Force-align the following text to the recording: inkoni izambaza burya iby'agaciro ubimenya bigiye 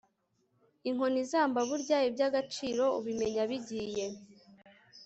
inkoni 0.89 1.17
izambaza 1.23 1.67
burya 1.69 1.97
iby'agaciro 2.09 2.83
ubimenya 2.99 3.43
bigiye 3.49 4.05